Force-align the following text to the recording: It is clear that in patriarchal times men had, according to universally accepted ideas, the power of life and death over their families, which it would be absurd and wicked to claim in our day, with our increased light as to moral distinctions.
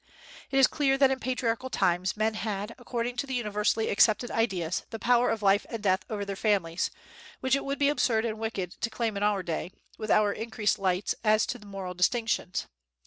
It 0.49 0.57
is 0.57 0.65
clear 0.65 0.97
that 0.97 1.11
in 1.11 1.19
patriarchal 1.19 1.69
times 1.69 2.17
men 2.17 2.33
had, 2.33 2.73
according 2.79 3.17
to 3.17 3.31
universally 3.31 3.89
accepted 3.91 4.31
ideas, 4.31 4.81
the 4.89 4.97
power 4.97 5.29
of 5.29 5.43
life 5.43 5.63
and 5.69 5.83
death 5.83 6.05
over 6.09 6.25
their 6.25 6.35
families, 6.35 6.89
which 7.39 7.55
it 7.55 7.63
would 7.63 7.77
be 7.77 7.87
absurd 7.89 8.25
and 8.25 8.39
wicked 8.39 8.71
to 8.81 8.89
claim 8.89 9.15
in 9.15 9.21
our 9.21 9.43
day, 9.43 9.69
with 9.99 10.09
our 10.09 10.33
increased 10.33 10.79
light 10.79 11.13
as 11.23 11.45
to 11.45 11.59
moral 11.63 11.93
distinctions. 11.93 12.65